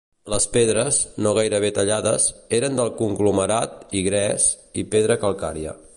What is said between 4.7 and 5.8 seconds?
i pedra calcària.